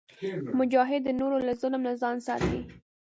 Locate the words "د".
1.05-1.09